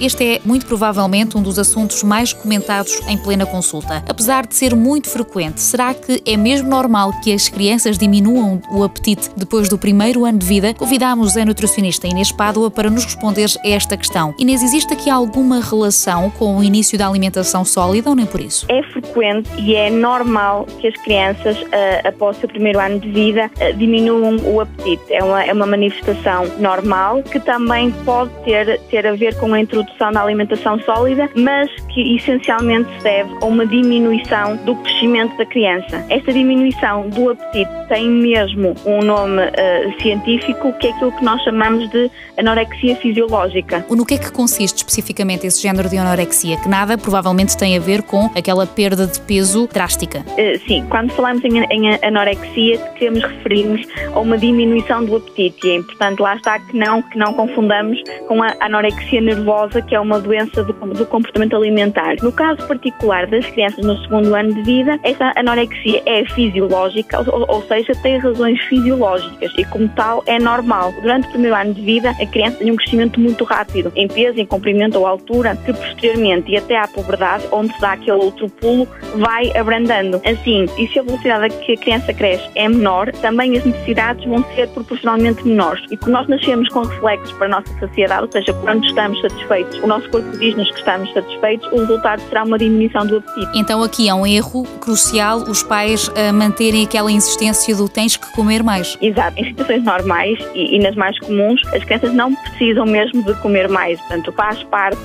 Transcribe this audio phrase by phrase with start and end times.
[0.00, 4.04] Este é muito provavelmente um dos assuntos mais comentados em plena consulta.
[4.08, 8.84] Apesar de ser muito frequente, será que é mesmo normal que as crianças diminuam o
[8.84, 10.72] apetite depois do primeiro ano de vida?
[10.72, 14.32] Convidamos a nutricionista Inês Pádua para nos responder a esta questão.
[14.38, 18.66] Inês, existe aqui alguma relação com o início da alimentação sólida ou nem por isso?
[18.68, 23.10] É frequente e é normal que as crianças, eh, após o seu primeiro ano de
[23.10, 25.12] vida, eh, diminuam o apetite.
[25.12, 29.60] É uma, é uma manifestação normal que também pode ter, ter a ver com a
[29.60, 35.46] introdução da alimentação sólida, mas que essencialmente se deve a uma diminuição do crescimento da
[35.46, 36.04] criança.
[36.08, 41.42] Esta diminuição do apetite tem mesmo um nome uh, científico, que é aquilo que nós
[41.42, 43.84] chamamos de anorexia fisiológica.
[43.90, 46.56] No que é que consiste especificamente esse género de anorexia?
[46.58, 50.20] Que nada provavelmente tem a ver com aquela perda de peso drástica.
[50.20, 55.70] Uh, sim, quando falamos em, em anorexia, queremos referir-nos a uma diminuição do apetite e
[55.70, 60.00] é importante lá está que não, que não confundamos com a anorexia nervosa que é
[60.00, 62.16] uma doença do, do comportamento alimentar.
[62.22, 67.44] No caso particular das crianças no segundo ano de vida, essa anorexia é fisiológica, ou,
[67.48, 70.92] ou seja, tem razões fisiológicas e, como tal, é normal.
[71.00, 74.38] Durante o primeiro ano de vida, a criança tem um crescimento muito rápido, em peso,
[74.38, 78.48] em comprimento ou altura, que posteriormente e até à puberdade, onde se dá aquele outro
[78.48, 80.20] pulo, vai abrandando.
[80.24, 84.44] Assim, e se a velocidade que a criança cresce é menor, também as necessidades vão
[84.54, 85.84] ser proporcionalmente menores.
[85.90, 89.67] E como nós nascemos com reflexos para a nossa sociedade, ou seja, quando estamos satisfeitos
[89.68, 93.50] satisfeitos, o nosso corpo diz-nos que estamos satisfeitos, o resultado será uma diminuição do apetite.
[93.54, 98.30] Então aqui é um erro crucial os pais a manterem aquela insistência do tens que
[98.32, 98.96] comer mais.
[99.00, 99.38] Exato.
[99.38, 103.68] Em situações normais e, e nas mais comuns, as crianças não precisam mesmo de comer
[103.68, 103.98] mais.
[104.00, 104.98] Portanto, faz parte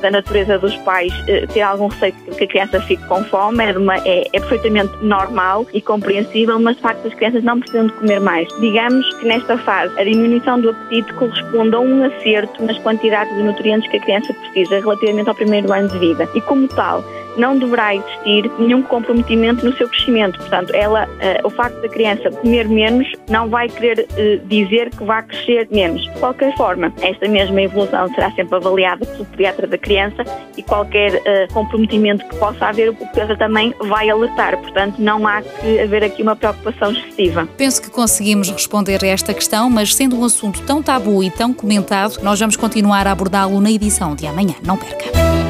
[0.00, 3.76] da natureza dos pais eh, ter algum receio que a criança fique com fome, é,
[3.76, 7.92] uma, é, é, perfeitamente normal e compreensível, mas de facto as crianças não precisam de
[7.94, 8.48] comer mais.
[8.60, 13.42] Digamos que nesta fase a diminuição do apetite corresponde a um acerto nas quantidades de
[13.42, 16.28] nutrientes que a criança precisa relativamente ao primeiro ano de vida.
[16.34, 17.04] E como tal,
[17.36, 20.38] não deverá existir nenhum comprometimento no seu crescimento.
[20.38, 25.04] Portanto, ela, uh, o facto da criança comer menos não vai querer uh, dizer que
[25.04, 26.02] vai crescer menos.
[26.02, 30.24] De qualquer forma, esta mesma evolução será sempre avaliada pelo pediatra da criança
[30.56, 34.56] e qualquer uh, comprometimento que possa haver, o pediatra também vai alertar.
[34.58, 37.48] Portanto, não há que haver aqui uma preocupação excessiva.
[37.56, 41.52] Penso que conseguimos responder a esta questão, mas sendo um assunto tão tabu e tão
[41.52, 44.54] comentado, nós vamos continuar a abordá-lo na edição de amanhã.
[44.64, 45.49] Não perca!